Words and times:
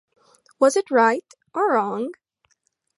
Was 0.57 0.75
it 0.77 0.89
right 0.89 1.23
or 1.53 1.73
wrong? 1.73 2.11